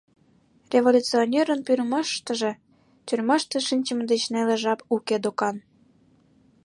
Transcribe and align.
Революционерын 0.73 1.59
пӱрымаштыже 1.67 2.51
тюрьмаште 3.05 3.57
шинчыме 3.67 4.03
деч 4.11 4.23
неле 4.33 4.55
жап 4.63 4.79
уке 4.95 5.15
докан. 5.23 5.57